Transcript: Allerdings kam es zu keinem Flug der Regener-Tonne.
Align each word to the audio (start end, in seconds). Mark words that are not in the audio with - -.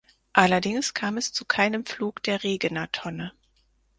Allerdings 0.33 0.95
kam 0.95 1.15
es 1.17 1.31
zu 1.31 1.45
keinem 1.45 1.85
Flug 1.85 2.23
der 2.23 2.41
Regener-Tonne. 2.43 3.33